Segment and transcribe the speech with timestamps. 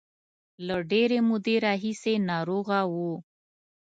[0.67, 2.95] له ډېرې مودې راهیسې ناروغه و.